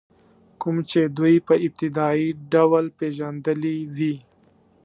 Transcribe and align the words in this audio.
کوم 0.61 0.75
چې 0.89 0.99
دوی 1.17 1.35
په 1.47 1.53
ابتدایي 1.65 2.27
ډول 2.53 2.85
پېژندلي 2.97 3.77
وي. 3.95 4.15